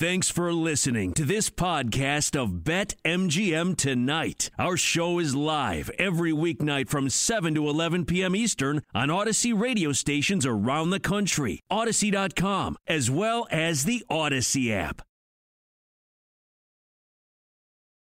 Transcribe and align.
Thanks 0.00 0.30
for 0.30 0.50
listening 0.54 1.12
to 1.12 1.26
this 1.26 1.50
podcast 1.50 2.34
of 2.34 2.64
Bet 2.64 2.94
MGM 3.04 3.76
Tonight. 3.76 4.48
Our 4.58 4.78
show 4.78 5.18
is 5.18 5.34
live 5.34 5.90
every 5.98 6.32
weeknight 6.32 6.88
from 6.88 7.10
7 7.10 7.54
to 7.56 7.68
11 7.68 8.06
p.m. 8.06 8.34
Eastern 8.34 8.80
on 8.94 9.08
Audacy 9.10 9.52
radio 9.52 9.92
stations 9.92 10.46
around 10.46 10.88
the 10.88 11.00
country, 11.00 11.60
Audacy.com, 11.70 12.78
as 12.86 13.10
well 13.10 13.46
as 13.50 13.84
the 13.84 14.02
Audacy 14.10 14.70
app. 14.70 15.02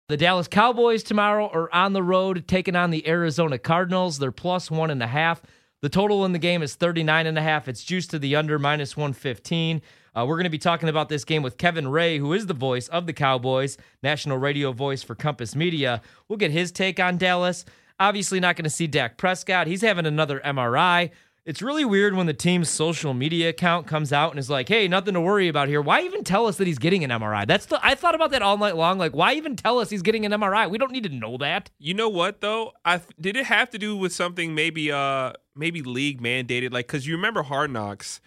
The 0.08 0.16
Dallas 0.16 0.48
Cowboys 0.48 1.04
tomorrow 1.04 1.50
are 1.50 1.70
on 1.76 1.92
the 1.92 2.02
road 2.02 2.48
taking 2.48 2.78
on 2.78 2.92
the 2.92 3.06
Arizona 3.10 3.58
Cardinals. 3.60 4.20
They're 4.20 4.32
plus 4.32 4.72
one 4.72 4.90
and 4.90 5.04
a 5.04 5.08
half. 5.08 5.42
The 5.82 5.90
total 5.90 6.26
in 6.26 6.34
the 6.34 6.40
game 6.40 6.62
is 6.62 6.76
39 6.76 7.26
and 7.26 7.38
a 7.38 7.42
half. 7.42 7.70
It's 7.70 7.84
juiced 7.84 8.12
to 8.12 8.20
the 8.20 8.36
under 8.36 8.60
minus 8.60 8.98
115. 8.98 9.82
Uh, 10.14 10.26
we're 10.28 10.36
going 10.36 10.44
to 10.44 10.50
be 10.50 10.58
talking 10.58 10.90
about 10.90 11.08
this 11.08 11.24
game 11.24 11.42
with 11.42 11.58
Kevin 11.58 11.88
Ray, 11.88 12.18
who 12.18 12.34
is 12.34 12.48
the 12.48 12.54
voice 12.54 12.90
of 12.90 13.06
the 13.06 13.14
Cowboys, 13.14 13.78
national 14.04 14.40
radio 14.40 14.74
voice 14.74 15.04
for 15.04 15.16
Compass 15.16 15.56
Media. 15.56 16.02
We'll 16.28 16.36
get 16.38 16.52
his 16.52 16.74
take 16.74 17.00
on 17.00 17.18
Dallas. 17.18 17.64
Obviously, 17.98 18.42
not 18.42 18.58
going 18.58 18.66
to 18.66 18.70
see 18.70 18.88
Dak 18.88 19.18
Prescott. 19.18 19.68
He's 19.68 19.82
having 19.82 20.06
another 20.06 20.42
MRI. 20.42 21.12
It's 21.46 21.62
really 21.62 21.86
weird 21.86 22.14
when 22.14 22.28
the 22.28 22.34
team's 22.34 22.70
social 22.70 23.14
media 23.14 23.50
account 23.50 23.88
comes 23.88 24.14
out 24.14 24.30
and 24.32 24.40
is 24.40 24.50
like, 24.50 24.68
"Hey, 24.68 24.88
nothing 24.88 25.16
to 25.16 25.22
worry 25.22 25.48
about 25.48 25.68
here." 25.68 25.82
Why 25.82 26.02
even 26.02 26.24
tell 26.24 26.46
us 26.46 26.58
that 26.58 26.68
he's 26.68 26.78
getting 26.78 27.04
an 27.04 27.10
MRI? 27.10 27.48
That's 27.48 27.66
the 27.66 27.80
I 27.84 27.96
thought 27.96 28.14
about 28.14 28.32
that 28.32 28.42
all 28.42 28.58
night 28.58 28.76
long. 28.76 29.00
Like, 29.00 29.16
why 29.16 29.34
even 29.34 29.56
tell 29.56 29.80
us 29.80 29.90
he's 29.90 30.04
getting 30.04 30.26
an 30.26 30.32
MRI? 30.32 30.70
We 30.70 30.78
don't 30.78 30.92
need 30.92 31.04
to 31.04 31.10
know 31.10 31.38
that. 31.38 31.72
You 31.80 31.94
know 31.94 32.10
what 32.10 32.42
though? 32.42 32.74
I 32.86 33.02
did 33.20 33.36
it 33.36 33.46
have 33.46 33.70
to 33.72 33.80
do 33.80 33.96
with 33.98 34.14
something 34.14 34.54
maybe 34.54 34.92
uh 34.92 35.34
maybe 35.60 35.82
league 35.82 36.22
mandated 36.22 36.72
like 36.74 36.88
cuz 36.88 37.06
you 37.06 37.16
remember 37.16 37.44
Hard 37.44 37.70
Knocks 37.72 38.22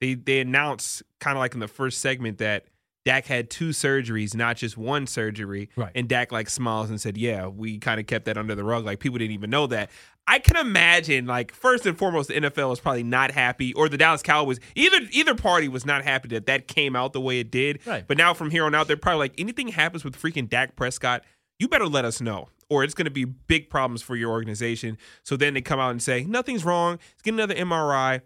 they 0.00 0.14
they 0.14 0.40
announced 0.40 1.02
kind 1.20 1.36
of 1.36 1.40
like 1.40 1.54
in 1.54 1.60
the 1.60 1.68
first 1.68 2.00
segment 2.00 2.38
that 2.38 2.64
Dak 3.06 3.26
had 3.26 3.48
two 3.48 3.70
surgeries, 3.70 4.34
not 4.34 4.56
just 4.56 4.76
one 4.76 5.06
surgery. 5.06 5.70
Right. 5.74 5.90
And 5.94 6.06
Dak 6.08 6.32
like 6.32 6.50
smiles 6.50 6.90
and 6.90 7.00
said, 7.00 7.16
"Yeah, 7.16 7.46
we 7.46 7.78
kind 7.78 7.98
of 7.98 8.06
kept 8.06 8.26
that 8.26 8.36
under 8.36 8.54
the 8.54 8.64
rug. 8.64 8.84
Like 8.84 9.00
people 9.00 9.18
didn't 9.18 9.32
even 9.32 9.50
know 9.50 9.66
that." 9.68 9.90
I 10.26 10.38
can 10.38 10.56
imagine, 10.56 11.26
like 11.26 11.52
first 11.52 11.86
and 11.86 11.96
foremost, 11.96 12.28
the 12.28 12.34
NFL 12.34 12.68
was 12.68 12.78
probably 12.78 13.02
not 13.02 13.30
happy, 13.32 13.72
or 13.74 13.88
the 13.88 13.96
Dallas 13.96 14.22
Cowboys. 14.22 14.60
Either 14.76 14.98
either 15.10 15.34
party 15.34 15.66
was 15.66 15.86
not 15.86 16.04
happy 16.04 16.28
that 16.28 16.46
that 16.46 16.68
came 16.68 16.94
out 16.94 17.12
the 17.12 17.20
way 17.20 17.40
it 17.40 17.50
did. 17.50 17.80
Right. 17.86 18.06
But 18.06 18.18
now 18.18 18.34
from 18.34 18.50
here 18.50 18.64
on 18.64 18.74
out, 18.74 18.86
they're 18.86 18.96
probably 18.96 19.18
like, 19.18 19.34
anything 19.38 19.68
happens 19.68 20.04
with 20.04 20.20
freaking 20.20 20.48
Dak 20.48 20.76
Prescott, 20.76 21.24
you 21.58 21.68
better 21.68 21.88
let 21.88 22.04
us 22.04 22.20
know, 22.20 22.48
or 22.70 22.84
it's 22.84 22.94
going 22.94 23.04
to 23.04 23.10
be 23.10 23.24
big 23.24 23.68
problems 23.68 24.00
for 24.00 24.16
your 24.16 24.30
organization. 24.30 24.96
So 25.24 25.36
then 25.36 25.54
they 25.54 25.60
come 25.60 25.80
out 25.80 25.90
and 25.90 26.02
say 26.02 26.24
nothing's 26.24 26.64
wrong. 26.64 26.92
Let's 26.92 27.22
get 27.22 27.34
another 27.34 27.54
MRI. 27.54 28.22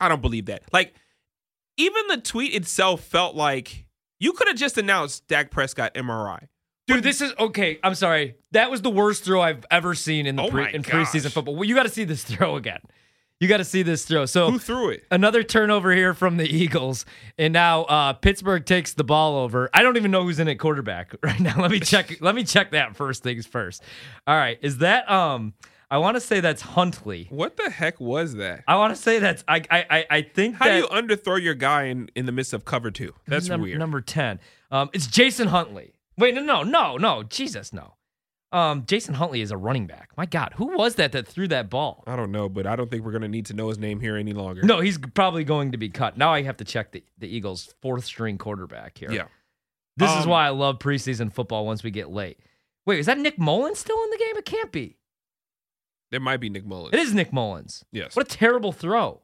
I 0.00 0.08
don't 0.08 0.22
believe 0.22 0.46
that. 0.46 0.62
Like, 0.72 0.94
even 1.76 2.08
the 2.08 2.16
tweet 2.16 2.54
itself 2.54 3.02
felt 3.04 3.36
like 3.36 3.86
you 4.18 4.32
could 4.32 4.48
have 4.48 4.56
just 4.56 4.78
announced 4.78 5.28
Dak 5.28 5.50
Prescott 5.50 5.94
MRI. 5.94 6.48
Dude, 6.88 7.02
this 7.04 7.20
is 7.20 7.32
okay. 7.38 7.78
I'm 7.84 7.94
sorry. 7.94 8.36
That 8.52 8.70
was 8.70 8.80
the 8.80 8.90
worst 8.90 9.22
throw 9.22 9.42
I've 9.42 9.66
ever 9.70 9.94
seen 9.94 10.26
in 10.26 10.36
the 10.36 10.44
Oh 10.44 10.48
pre, 10.48 10.72
in 10.72 10.82
preseason 10.82 11.30
football. 11.30 11.54
Well, 11.54 11.64
you 11.64 11.74
got 11.74 11.82
to 11.82 11.90
see 11.90 12.04
this 12.04 12.24
throw 12.24 12.56
again. 12.56 12.80
You 13.40 13.46
got 13.46 13.58
to 13.58 13.64
see 13.64 13.82
this 13.82 14.04
throw. 14.04 14.26
So 14.26 14.50
Who 14.50 14.58
threw 14.58 14.90
it? 14.90 15.04
Another 15.12 15.44
turnover 15.44 15.92
here 15.92 16.12
from 16.12 16.38
the 16.38 16.48
Eagles, 16.48 17.06
and 17.38 17.52
now 17.52 17.84
uh, 17.84 18.12
Pittsburgh 18.14 18.66
takes 18.66 18.94
the 18.94 19.04
ball 19.04 19.36
over. 19.36 19.70
I 19.72 19.82
don't 19.82 19.96
even 19.96 20.10
know 20.10 20.24
who's 20.24 20.40
in 20.40 20.48
at 20.48 20.58
quarterback 20.58 21.14
right 21.22 21.38
now. 21.38 21.60
Let 21.60 21.70
me 21.70 21.78
check. 21.78 22.20
let 22.20 22.34
me 22.34 22.42
check 22.42 22.72
that 22.72 22.96
first 22.96 23.22
things 23.22 23.46
first. 23.46 23.82
All 24.26 24.36
right, 24.36 24.58
is 24.60 24.78
that 24.78 25.08
um? 25.10 25.54
I 25.90 25.98
want 25.98 26.16
to 26.16 26.20
say 26.20 26.40
that's 26.40 26.60
Huntley. 26.60 27.28
What 27.30 27.56
the 27.56 27.70
heck 27.70 27.98
was 27.98 28.34
that? 28.34 28.62
I 28.68 28.76
want 28.76 28.94
to 28.94 29.00
say 29.00 29.20
that's 29.20 29.42
I 29.48 29.62
I 29.70 30.06
I, 30.10 30.22
think 30.22 30.56
How 30.56 30.66
do 30.66 30.76
you 30.76 30.86
underthrow 30.88 31.40
your 31.40 31.54
guy 31.54 31.84
in, 31.84 32.10
in 32.14 32.26
the 32.26 32.32
midst 32.32 32.52
of 32.52 32.66
cover 32.66 32.90
two? 32.90 33.14
That's 33.26 33.48
num- 33.48 33.62
weird. 33.62 33.78
Number 33.78 34.02
ten. 34.02 34.38
Um, 34.70 34.90
it's 34.92 35.06
Jason 35.06 35.48
Huntley. 35.48 35.94
Wait, 36.18 36.34
no, 36.34 36.42
no, 36.42 36.62
no, 36.62 36.96
no. 36.96 37.22
Jesus, 37.22 37.72
no. 37.72 37.94
Um, 38.50 38.84
Jason 38.86 39.14
Huntley 39.14 39.42
is 39.42 39.50
a 39.50 39.56
running 39.58 39.86
back. 39.86 40.10
My 40.16 40.24
God, 40.24 40.54
who 40.56 40.74
was 40.76 40.94
that 40.94 41.12
that 41.12 41.28
threw 41.28 41.48
that 41.48 41.68
ball? 41.68 42.02
I 42.06 42.16
don't 42.16 42.32
know, 42.32 42.48
but 42.48 42.66
I 42.66 42.76
don't 42.76 42.90
think 42.90 43.04
we're 43.04 43.12
gonna 43.12 43.28
need 43.28 43.46
to 43.46 43.54
know 43.54 43.68
his 43.68 43.78
name 43.78 44.00
here 44.00 44.16
any 44.16 44.32
longer. 44.32 44.62
No, 44.62 44.80
he's 44.80 44.96
probably 44.98 45.44
going 45.44 45.72
to 45.72 45.78
be 45.78 45.90
cut. 45.90 46.16
Now 46.16 46.32
I 46.32 46.42
have 46.42 46.56
to 46.58 46.64
check 46.64 46.92
the, 46.92 47.04
the 47.18 47.28
Eagles' 47.28 47.74
fourth 47.82 48.04
string 48.06 48.38
quarterback 48.38 48.96
here. 48.96 49.12
Yeah. 49.12 49.26
This 49.98 50.10
is 50.16 50.24
Um, 50.24 50.30
why 50.30 50.46
I 50.46 50.50
love 50.50 50.78
preseason 50.78 51.30
football 51.32 51.66
once 51.66 51.82
we 51.82 51.90
get 51.90 52.08
late. 52.10 52.38
Wait, 52.86 53.00
is 53.00 53.06
that 53.06 53.18
Nick 53.18 53.36
Mullens 53.38 53.78
still 53.80 54.02
in 54.04 54.10
the 54.10 54.16
game? 54.18 54.36
It 54.38 54.44
can't 54.46 54.72
be. 54.72 54.96
There 56.10 56.20
might 56.20 56.38
be 56.38 56.48
Nick 56.48 56.64
Mullens. 56.64 56.94
It 56.94 57.00
is 57.00 57.12
Nick 57.12 57.32
Mullens. 57.32 57.84
Yes. 57.92 58.16
What 58.16 58.32
a 58.32 58.36
terrible 58.36 58.72
throw. 58.72 59.20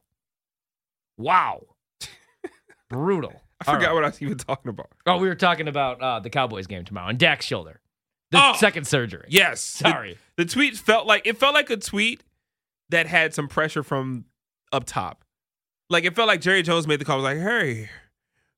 Wow. 1.16 1.62
Brutal. 2.90 3.32
I 3.66 3.72
forgot 3.72 3.94
what 3.94 4.04
I 4.04 4.08
was 4.08 4.20
even 4.20 4.36
talking 4.36 4.68
about. 4.68 4.88
Oh, 5.06 5.16
we 5.16 5.28
were 5.28 5.34
talking 5.34 5.68
about 5.68 6.02
uh, 6.02 6.20
the 6.20 6.28
Cowboys 6.28 6.66
game 6.66 6.84
tomorrow 6.84 7.08
and 7.08 7.18
Dak's 7.18 7.46
shoulder. 7.46 7.80
The 8.30 8.38
Oh! 8.40 8.54
second 8.56 8.86
surgery. 8.86 9.26
Yes. 9.28 9.60
Sorry. 9.62 10.18
The, 10.36 10.44
the 10.44 10.50
tweet 10.52 10.76
felt 10.76 11.06
like 11.06 11.26
it 11.26 11.36
felt 11.38 11.54
like 11.54 11.70
a 11.70 11.76
tweet 11.76 12.22
that 12.88 13.06
had 13.06 13.34
some 13.34 13.48
pressure 13.48 13.82
from 13.82 14.24
up 14.72 14.84
top. 14.84 15.24
Like 15.90 16.04
it 16.04 16.14
felt 16.16 16.28
like 16.28 16.40
Jerry 16.40 16.62
Jones 16.62 16.86
made 16.88 17.00
the 17.00 17.04
call 17.04 17.16
was 17.18 17.24
like, 17.24 17.38
"Hey, 17.38 17.90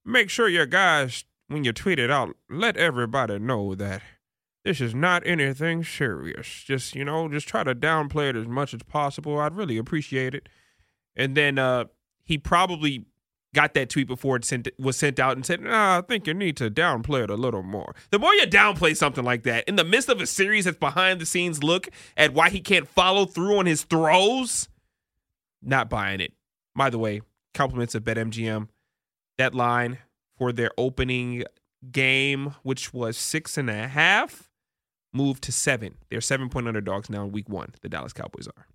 make 0.04 0.30
sure 0.30 0.48
your 0.48 0.66
guys 0.66 1.24
when 1.48 1.64
you 1.64 1.72
tweet 1.72 1.98
it 1.98 2.10
out, 2.10 2.34
let 2.50 2.76
everybody 2.76 3.38
know 3.38 3.74
that 3.76 4.02
this 4.64 4.80
is 4.80 4.94
not 4.94 5.24
anything 5.26 5.84
serious. 5.84 6.46
Just, 6.64 6.94
you 6.96 7.04
know, 7.04 7.28
just 7.28 7.46
try 7.46 7.62
to 7.62 7.74
downplay 7.74 8.30
it 8.30 8.36
as 8.36 8.48
much 8.48 8.74
as 8.74 8.82
possible. 8.82 9.38
I'd 9.38 9.54
really 9.54 9.76
appreciate 9.76 10.34
it." 10.34 10.48
And 11.14 11.36
then 11.36 11.58
uh 11.58 11.86
he 12.24 12.38
probably 12.38 13.04
got 13.54 13.74
that 13.74 13.88
tweet 13.88 14.06
before 14.06 14.36
it 14.36 14.44
sent, 14.44 14.68
was 14.78 14.96
sent 14.96 15.18
out 15.18 15.36
and 15.36 15.46
said, 15.46 15.60
nah, 15.62 15.98
I 15.98 16.00
think 16.02 16.26
you 16.26 16.34
need 16.34 16.56
to 16.58 16.70
downplay 16.70 17.24
it 17.24 17.30
a 17.30 17.36
little 17.36 17.62
more. 17.62 17.94
The 18.10 18.18
more 18.18 18.34
you 18.34 18.46
downplay 18.46 18.96
something 18.96 19.24
like 19.24 19.44
that, 19.44 19.64
in 19.66 19.76
the 19.76 19.84
midst 19.84 20.08
of 20.08 20.20
a 20.20 20.26
series 20.26 20.66
that's 20.66 20.78
behind 20.78 21.20
the 21.20 21.26
scenes 21.26 21.62
look 21.62 21.88
at 22.16 22.34
why 22.34 22.50
he 22.50 22.60
can't 22.60 22.88
follow 22.88 23.24
through 23.24 23.58
on 23.58 23.66
his 23.66 23.84
throws, 23.84 24.68
not 25.62 25.88
buying 25.88 26.20
it. 26.20 26.32
By 26.74 26.90
the 26.90 26.98
way, 26.98 27.22
compliments 27.54 27.94
of 27.94 28.04
BetMGM. 28.04 28.68
That 29.38 29.54
line 29.54 29.98
for 30.38 30.52
their 30.52 30.70
opening 30.78 31.44
game, 31.90 32.54
which 32.62 32.94
was 32.94 33.16
six 33.16 33.58
and 33.58 33.68
a 33.68 33.88
half, 33.88 34.50
moved 35.12 35.42
to 35.44 35.52
seven. 35.52 35.96
They're 36.10 36.20
seven 36.20 36.48
point 36.48 36.68
underdogs 36.68 37.10
now 37.10 37.24
in 37.24 37.32
week 37.32 37.48
one. 37.48 37.74
The 37.82 37.88
Dallas 37.88 38.12
Cowboys 38.12 38.46
are. 38.46 38.66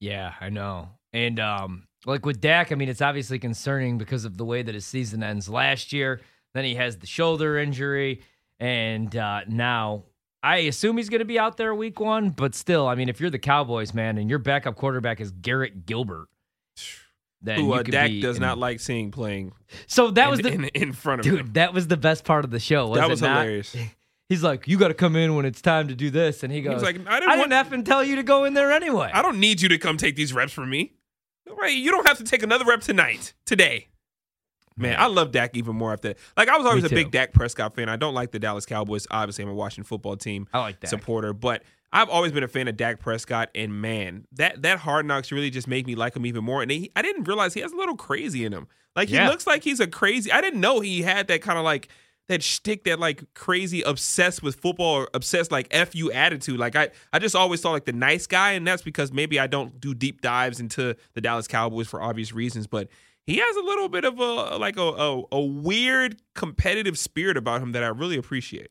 Yeah, 0.00 0.34
I 0.40 0.50
know. 0.50 0.90
And 1.14 1.38
um, 1.40 1.86
like 2.04 2.26
with 2.26 2.40
Dak, 2.42 2.72
I 2.72 2.74
mean, 2.74 2.88
it's 2.90 3.00
obviously 3.00 3.38
concerning 3.38 3.96
because 3.96 4.24
of 4.26 4.36
the 4.36 4.44
way 4.44 4.62
that 4.62 4.74
his 4.74 4.84
season 4.84 5.22
ends 5.22 5.48
last 5.48 5.92
year. 5.92 6.20
Then 6.54 6.64
he 6.64 6.74
has 6.74 6.98
the 6.98 7.06
shoulder 7.06 7.56
injury, 7.56 8.20
and 8.60 9.14
uh, 9.16 9.40
now 9.48 10.02
I 10.42 10.58
assume 10.58 10.96
he's 10.98 11.08
going 11.08 11.20
to 11.20 11.24
be 11.24 11.38
out 11.38 11.56
there 11.56 11.74
week 11.74 11.98
one. 12.00 12.30
But 12.30 12.54
still, 12.54 12.86
I 12.86 12.94
mean, 12.96 13.08
if 13.08 13.20
you're 13.20 13.30
the 13.30 13.38
Cowboys, 13.38 13.94
man, 13.94 14.18
and 14.18 14.28
your 14.28 14.38
backup 14.40 14.76
quarterback 14.76 15.20
is 15.20 15.30
Garrett 15.30 15.86
Gilbert, 15.86 16.28
then 17.42 17.60
Who 17.60 17.72
uh, 17.72 17.82
Dak 17.82 18.10
does 18.20 18.36
in- 18.36 18.42
not 18.42 18.58
like 18.58 18.80
seeing 18.80 19.10
playing 19.10 19.52
So 19.86 20.10
that 20.12 20.24
in, 20.24 20.30
was 20.30 20.40
the 20.40 20.52
in, 20.52 20.64
in 20.66 20.92
front 20.92 21.20
of 21.20 21.26
him. 21.26 21.36
dude. 21.36 21.54
That 21.54 21.72
was 21.74 21.86
the 21.88 21.96
best 21.96 22.24
part 22.24 22.44
of 22.44 22.50
the 22.50 22.60
show. 22.60 22.88
Was 22.88 22.98
that 23.00 23.08
was 23.08 23.22
not? 23.22 23.42
hilarious. 23.42 23.76
He's 24.28 24.42
like, 24.42 24.66
"You 24.66 24.78
got 24.78 24.88
to 24.88 24.94
come 24.94 25.16
in 25.16 25.34
when 25.36 25.44
it's 25.44 25.60
time 25.60 25.88
to 25.88 25.94
do 25.94 26.08
this," 26.10 26.42
and 26.42 26.50
he 26.50 26.58
He 26.60 26.64
goes, 26.64 26.74
was 26.74 26.82
like, 26.82 26.96
I 27.06 27.16
"I 27.16 27.20
didn't, 27.20 27.36
didn't, 27.38 27.50
want, 27.50 27.70
effing 27.70 27.84
tell 27.84 28.02
you 28.02 28.16
to 28.16 28.22
go 28.22 28.44
in 28.44 28.54
there 28.54 28.72
anyway." 28.72 29.10
I 29.12 29.20
don't 29.22 29.38
need 29.38 29.60
you 29.60 29.68
to 29.68 29.76
come 29.78 29.96
take 29.98 30.16
these 30.16 30.32
reps 30.32 30.52
from 30.52 30.70
me. 30.70 30.92
Right? 31.58 31.74
You 31.76 31.90
don't 31.90 32.06
have 32.06 32.18
to 32.18 32.24
take 32.24 32.42
another 32.42 32.64
rep 32.64 32.80
tonight, 32.80 33.32
today. 33.46 33.88
Man, 34.76 34.96
I 34.98 35.06
love 35.06 35.30
Dak 35.30 35.56
even 35.56 35.76
more 35.76 35.92
after. 35.92 36.14
Like 36.36 36.48
I 36.48 36.56
was 36.56 36.66
always 36.66 36.82
Me 36.82 36.88
a 36.88 36.90
big. 37.04 37.12
Dak 37.12 37.32
Prescott 37.32 37.74
fan. 37.76 37.88
I 37.88 37.94
don't 37.96 38.12
like 38.14 38.32
the 38.32 38.40
Dallas 38.40 38.66
Cowboys. 38.66 39.06
Obviously, 39.10 39.44
I'm 39.44 39.50
a 39.50 39.54
Washington 39.54 39.84
football 39.84 40.16
team 40.16 40.48
I 40.52 40.58
like 40.58 40.80
that. 40.80 40.88
supporter, 40.88 41.32
but 41.32 41.62
I've 41.92 42.08
always 42.08 42.32
been 42.32 42.42
a 42.42 42.48
fan 42.48 42.66
of 42.66 42.76
Dak 42.76 42.98
Prescott. 42.98 43.50
And 43.54 43.80
man, 43.80 44.26
that 44.32 44.62
that 44.62 44.80
Hard 44.80 45.06
Knocks 45.06 45.30
really 45.30 45.50
just 45.50 45.68
made 45.68 45.86
me 45.86 45.94
like 45.94 46.16
him 46.16 46.26
even 46.26 46.42
more. 46.42 46.60
And 46.60 46.72
he, 46.72 46.90
I 46.96 47.02
didn't 47.02 47.24
realize 47.24 47.54
he 47.54 47.60
has 47.60 47.70
a 47.72 47.76
little 47.76 47.94
crazy 47.96 48.44
in 48.44 48.52
him. 48.52 48.66
Like 48.96 49.08
he 49.10 49.14
Yeah. 49.14 49.28
looks 49.28 49.46
like 49.46 49.62
he's 49.62 49.78
a 49.78 49.86
crazy. 49.86 50.32
I 50.32 50.40
didn't 50.40 50.60
know 50.60 50.80
he 50.80 51.02
had 51.02 51.28
that 51.28 51.40
kind 51.40 51.56
of 51.56 51.64
like 51.64 51.86
that 52.28 52.42
shtick, 52.42 52.84
that 52.84 52.98
like 52.98 53.22
crazy 53.34 53.82
obsessed 53.82 54.42
with 54.42 54.56
football 54.56 54.94
or 54.94 55.08
obsessed 55.14 55.52
like 55.52 55.68
f 55.70 55.94
you 55.94 56.10
attitude. 56.12 56.58
Like 56.58 56.76
I, 56.76 56.90
I 57.12 57.18
just 57.18 57.36
always 57.36 57.60
saw 57.60 57.70
like 57.70 57.84
the 57.84 57.92
nice 57.92 58.26
guy, 58.26 58.52
and 58.52 58.66
that's 58.66 58.82
because 58.82 59.12
maybe 59.12 59.38
I 59.38 59.46
don't 59.46 59.80
do 59.80 59.94
deep 59.94 60.20
dives 60.20 60.60
into 60.60 60.96
the 61.14 61.20
Dallas 61.20 61.46
Cowboys 61.46 61.88
for 61.88 62.02
obvious 62.02 62.32
reasons, 62.32 62.66
but. 62.66 62.88
He 63.26 63.38
has 63.38 63.56
a 63.56 63.62
little 63.62 63.88
bit 63.88 64.04
of 64.04 64.18
a 64.18 64.58
like 64.58 64.76
a, 64.76 64.82
a, 64.82 65.22
a 65.32 65.40
weird 65.40 66.20
competitive 66.34 66.98
spirit 66.98 67.38
about 67.38 67.62
him 67.62 67.72
that 67.72 67.82
I 67.82 67.86
really 67.86 68.18
appreciate. 68.18 68.68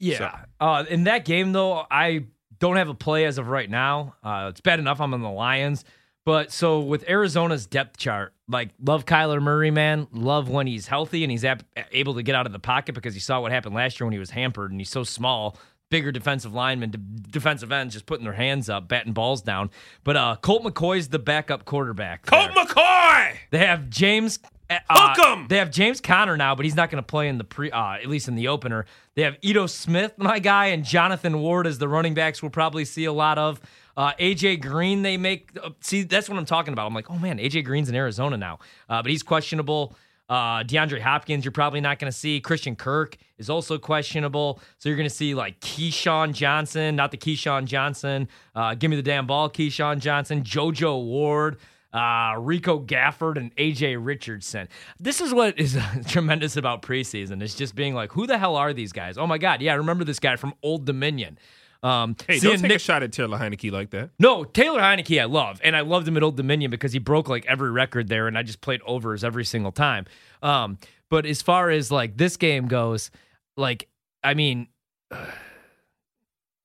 Yeah. 0.00 0.40
Uh, 0.58 0.84
in 0.88 1.04
that 1.04 1.24
game, 1.24 1.52
though, 1.52 1.86
I 1.88 2.24
don't 2.58 2.76
have 2.76 2.88
a 2.88 2.94
play 2.94 3.26
as 3.26 3.38
of 3.38 3.48
right 3.48 3.68
now. 3.68 4.16
Uh, 4.22 4.48
it's 4.50 4.60
bad 4.60 4.78
enough 4.78 5.00
I'm 5.00 5.14
on 5.14 5.22
the 5.22 5.30
Lions. 5.30 5.84
But 6.26 6.52
so 6.52 6.80
with 6.80 7.08
Arizona's 7.08 7.66
depth 7.66 7.96
chart, 7.98 8.34
like 8.48 8.70
love 8.84 9.06
Kyler 9.06 9.40
Murray, 9.40 9.70
man. 9.70 10.08
Love 10.12 10.50
when 10.50 10.66
he's 10.66 10.88
healthy 10.88 11.22
and 11.24 11.30
he's 11.30 11.44
ap- 11.44 11.62
able 11.92 12.14
to 12.14 12.22
get 12.22 12.34
out 12.34 12.44
of 12.46 12.52
the 12.52 12.58
pocket 12.58 12.94
because 12.96 13.14
you 13.14 13.20
saw 13.20 13.40
what 13.40 13.52
happened 13.52 13.74
last 13.76 13.98
year 14.00 14.06
when 14.06 14.12
he 14.12 14.18
was 14.18 14.30
hampered 14.30 14.72
and 14.72 14.80
he's 14.80 14.90
so 14.90 15.04
small. 15.04 15.56
Bigger 15.88 16.10
defensive 16.10 16.52
linemen, 16.52 16.90
de- 16.90 16.98
defensive 16.98 17.70
ends 17.70 17.94
just 17.94 18.06
putting 18.06 18.24
their 18.24 18.32
hands 18.32 18.68
up, 18.68 18.88
batting 18.88 19.12
balls 19.12 19.40
down. 19.40 19.70
But 20.02 20.16
uh, 20.16 20.34
Colt 20.42 20.64
McCoy's 20.64 21.08
the 21.08 21.20
backup 21.20 21.64
quarterback. 21.64 22.26
Colt 22.26 22.50
there. 22.54 22.64
McCoy. 22.64 23.36
They 23.52 23.58
have 23.58 23.88
James 23.88 24.40
Uh, 24.68 24.78
Hook 24.90 25.24
'em! 25.24 25.46
They 25.48 25.58
have 25.58 25.70
James 25.70 26.00
Conner 26.00 26.36
now, 26.36 26.56
but 26.56 26.64
he's 26.64 26.74
not 26.74 26.90
going 26.90 27.00
to 27.00 27.06
play 27.06 27.28
in 27.28 27.38
the 27.38 27.44
pre, 27.44 27.70
uh, 27.70 27.92
at 27.92 28.08
least 28.08 28.26
in 28.26 28.34
the 28.34 28.48
opener. 28.48 28.84
They 29.14 29.22
have 29.22 29.36
Ito 29.42 29.68
Smith, 29.68 30.14
my 30.18 30.40
guy, 30.40 30.66
and 30.66 30.84
Jonathan 30.84 31.38
Ward 31.38 31.68
as 31.68 31.78
the 31.78 31.86
running 31.86 32.14
backs. 32.14 32.42
We'll 32.42 32.50
probably 32.50 32.84
see 32.84 33.04
a 33.04 33.12
lot 33.12 33.38
of. 33.38 33.60
Uh, 33.96 34.12
AJ 34.20 34.60
Green, 34.60 35.02
they 35.02 35.16
make. 35.16 35.50
Uh, 35.62 35.70
see, 35.80 36.02
that's 36.02 36.28
what 36.28 36.38
I'm 36.38 36.44
talking 36.44 36.72
about. 36.72 36.86
I'm 36.86 36.94
like, 36.94 37.10
oh 37.10 37.18
man, 37.18 37.38
AJ 37.38 37.64
Green's 37.64 37.88
in 37.88 37.94
Arizona 37.94 38.36
now, 38.36 38.58
uh, 38.88 39.02
but 39.02 39.10
he's 39.10 39.22
questionable. 39.22 39.96
Uh, 40.28 40.64
DeAndre 40.64 41.00
Hopkins, 41.00 41.44
you're 41.44 41.52
probably 41.52 41.80
not 41.80 42.00
going 42.00 42.10
to 42.10 42.16
see. 42.16 42.40
Christian 42.40 42.74
Kirk 42.74 43.16
is 43.38 43.48
also 43.48 43.78
questionable. 43.78 44.60
So 44.78 44.88
you're 44.88 44.96
going 44.96 45.08
to 45.08 45.14
see 45.14 45.34
like 45.34 45.60
KeeSean 45.60 46.32
Johnson, 46.32 46.96
not 46.96 47.12
the 47.12 47.16
Keyshawn 47.16 47.64
Johnson. 47.66 48.28
Uh, 48.54 48.74
give 48.74 48.90
me 48.90 48.96
the 48.96 49.02
damn 49.02 49.28
ball, 49.28 49.48
Keyshawn 49.48 50.00
Johnson, 50.00 50.42
JoJo 50.42 51.04
Ward 51.04 51.58
uh, 51.96 52.34
Rico 52.38 52.78
Gafford 52.78 53.38
and 53.38 53.54
AJ 53.56 53.96
Richardson. 53.98 54.68
This 55.00 55.20
is 55.20 55.32
what 55.32 55.58
is 55.58 55.78
tremendous 56.08 56.56
about 56.56 56.82
preseason. 56.82 57.42
It's 57.42 57.54
just 57.54 57.74
being 57.74 57.94
like, 57.94 58.12
who 58.12 58.26
the 58.26 58.38
hell 58.38 58.56
are 58.56 58.72
these 58.72 58.92
guys? 58.92 59.16
Oh 59.16 59.26
my 59.26 59.38
God, 59.38 59.62
yeah, 59.62 59.72
I 59.72 59.76
remember 59.76 60.04
this 60.04 60.18
guy 60.18 60.36
from 60.36 60.54
Old 60.62 60.84
Dominion. 60.84 61.38
Um, 61.82 62.16
Hey, 62.26 62.38
don't 62.40 62.52
take 62.54 62.62
Nick- 62.62 62.76
a 62.76 62.78
shot 62.78 63.02
at 63.02 63.12
Taylor 63.12 63.38
Heinicke 63.38 63.70
like 63.70 63.90
that. 63.90 64.10
no, 64.18 64.44
Taylor 64.44 64.80
Heinicke, 64.80 65.20
I 65.20 65.24
love, 65.24 65.60
and 65.62 65.76
I 65.76 65.80
loved 65.82 66.08
him 66.08 66.16
at 66.16 66.22
Old 66.22 66.36
Dominion 66.36 66.70
because 66.70 66.92
he 66.92 66.98
broke 66.98 67.28
like 67.28 67.44
every 67.46 67.70
record 67.70 68.08
there, 68.08 68.26
and 68.28 68.36
I 68.38 68.42
just 68.42 68.60
played 68.60 68.80
overs 68.86 69.22
every 69.24 69.44
single 69.44 69.72
time. 69.72 70.06
Um, 70.42 70.78
but 71.10 71.26
as 71.26 71.42
far 71.42 71.70
as 71.70 71.90
like 71.92 72.16
this 72.16 72.36
game 72.36 72.66
goes, 72.66 73.10
like 73.56 73.88
I 74.24 74.34
mean, 74.34 74.68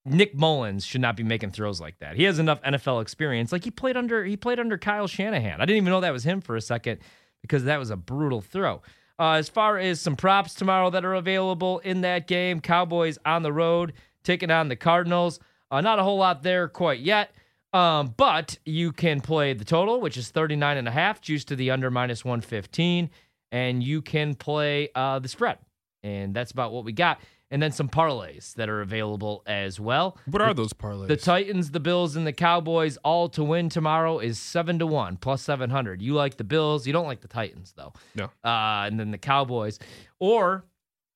Nick 0.06 0.36
Mullens 0.36 0.84
should 0.86 1.02
not 1.02 1.16
be 1.16 1.24
making 1.24 1.52
throws 1.52 1.80
like 1.80 2.00
that. 2.00 2.16
He 2.16 2.24
has 2.24 2.40
enough 2.40 2.60
NFL 2.64 3.02
experience. 3.04 3.52
Like 3.52 3.64
he 3.64 3.72
played 3.72 3.96
under 3.96 4.26
he 4.26 4.36
played 4.36 4.60
under 4.60 4.78
Kyle 4.78 5.08
Shanahan. 5.08 5.62
I 5.62 5.66
didn't 5.66 5.78
even 5.78 5.90
know 5.92 6.02
that 6.02 6.12
was 6.14 6.24
him 6.24 6.42
for 6.42 6.56
a 6.56 6.62
second 6.62 7.00
because 7.42 7.66
that 7.66 7.78
was 7.78 7.92
a 7.92 7.96
brutal 7.98 8.42
throw. 8.42 8.82
Uh, 9.20 9.34
as 9.34 9.48
far 9.50 9.78
as 9.78 10.02
some 10.02 10.16
props 10.16 10.56
tomorrow 10.56 10.90
that 10.90 11.06
are 11.06 11.14
available 11.14 11.78
in 11.80 12.02
that 12.02 12.28
game, 12.28 12.60
Cowboys 12.60 13.20
on 13.24 13.44
the 13.44 13.54
road 13.54 13.94
taking 14.24 14.52
on 14.52 14.68
the 14.70 14.76
Cardinals. 14.76 15.40
Uh, 15.70 15.82
not 15.82 16.00
a 16.00 16.04
whole 16.04 16.18
lot 16.18 16.44
there 16.44 16.68
quite 16.68 17.00
yet. 17.00 17.32
Um, 17.74 18.14
but 18.18 18.58
you 18.66 18.92
can 18.92 19.22
play 19.22 19.54
the 19.54 19.64
total, 19.64 20.02
which 20.02 20.18
is 20.18 20.30
39 20.30 20.78
and 20.78 20.88
a 20.88 20.92
half, 20.92 21.22
juice 21.22 21.46
to 21.46 21.56
the 21.56 21.72
under 21.72 21.90
minus 21.90 22.26
115, 22.26 23.10
and 23.52 23.84
you 23.84 24.02
can 24.02 24.36
play 24.36 24.90
uh, 24.94 25.20
the 25.20 25.30
spread. 25.30 25.58
And 26.04 26.34
that's 26.34 26.52
about 26.52 26.74
what 26.74 26.84
we 26.84 26.92
got. 26.92 27.22
And 27.50 27.62
then 27.62 27.74
some 27.74 27.90
parlays 27.90 28.54
that 28.56 28.70
are 28.70 28.82
available 28.82 29.44
as 29.46 29.78
well. 29.78 30.18
What 30.26 30.42
are 30.42 30.54
those 30.54 30.72
parlays? 30.72 31.10
The 31.10 31.18
Titans, 31.18 31.72
the 31.72 31.82
Bills, 31.82 32.16
and 32.16 32.26
the 32.26 32.32
Cowboys 32.32 32.98
all 33.04 33.28
to 33.30 33.44
win 33.44 33.68
tomorrow 33.68 34.20
is 34.20 34.40
seven 34.40 34.80
to 34.80 34.88
one 34.88 35.18
plus 35.18 35.42
seven 35.42 35.70
hundred. 35.70 36.02
You 36.02 36.14
like 36.14 36.38
the 36.38 36.46
Bills, 36.46 36.88
you 36.88 36.94
don't 36.94 37.08
like 37.08 37.20
the 37.20 37.28
Titans 37.28 37.74
though. 37.76 37.92
No. 38.16 38.26
Uh, 38.44 38.88
and 38.88 38.98
then 38.98 39.12
the 39.12 39.18
Cowboys, 39.18 39.80
or 40.18 40.64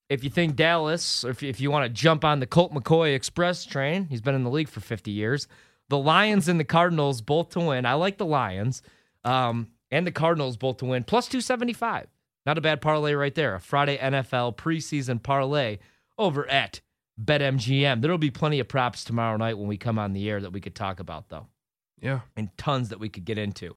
if 0.09 0.23
you 0.23 0.29
think 0.29 0.55
Dallas, 0.55 1.23
or 1.23 1.31
if 1.31 1.41
you, 1.41 1.49
if 1.49 1.59
you 1.59 1.71
want 1.71 1.85
to 1.85 1.89
jump 1.89 2.23
on 2.23 2.39
the 2.39 2.45
Colt 2.45 2.73
McCoy 2.73 3.15
Express 3.15 3.65
train, 3.65 4.05
he's 4.05 4.21
been 4.21 4.35
in 4.35 4.43
the 4.43 4.49
league 4.49 4.69
for 4.69 4.79
fifty 4.79 5.11
years. 5.11 5.47
The 5.89 5.97
Lions 5.97 6.47
and 6.47 6.59
the 6.59 6.65
Cardinals 6.65 7.21
both 7.21 7.49
to 7.49 7.59
win. 7.59 7.85
I 7.85 7.93
like 7.93 8.17
the 8.17 8.25
Lions, 8.25 8.81
um, 9.23 9.67
and 9.91 10.05
the 10.05 10.11
Cardinals 10.11 10.57
both 10.57 10.77
to 10.77 10.85
win 10.85 11.03
plus 11.03 11.27
two 11.27 11.41
seventy 11.41 11.73
five. 11.73 12.07
Not 12.45 12.57
a 12.57 12.61
bad 12.61 12.81
parlay 12.81 13.13
right 13.13 13.33
there. 13.33 13.55
A 13.55 13.59
Friday 13.59 13.97
NFL 13.97 14.55
preseason 14.57 15.21
parlay 15.21 15.79
over 16.17 16.47
at 16.47 16.81
BetMGM. 17.23 18.01
There'll 18.01 18.17
be 18.17 18.31
plenty 18.31 18.59
of 18.59 18.67
props 18.67 19.03
tomorrow 19.03 19.37
night 19.37 19.57
when 19.57 19.67
we 19.67 19.77
come 19.77 19.97
on 19.97 20.13
the 20.13 20.29
air 20.29 20.39
that 20.39 20.51
we 20.51 20.61
could 20.61 20.75
talk 20.75 20.99
about, 20.99 21.29
though, 21.29 21.47
yeah. 22.01 22.21
and 22.35 22.55
tons 22.57 22.89
that 22.89 22.99
we 22.99 23.09
could 23.09 23.25
get 23.25 23.37
into. 23.37 23.73